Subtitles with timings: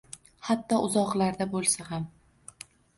[0.47, 2.13] Hatto, uzoqlarda bo`lsa ham